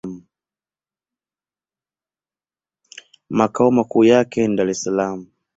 [3.37, 5.25] Makao makuu yake ni Dar-es-Salaam.